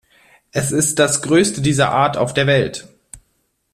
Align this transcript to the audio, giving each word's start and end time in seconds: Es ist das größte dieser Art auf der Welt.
Es 0.51 0.71
ist 0.71 0.97
das 0.97 1.21
größte 1.21 1.61
dieser 1.61 1.91
Art 1.91 2.17
auf 2.17 2.33
der 2.33 2.47
Welt. 2.47 2.87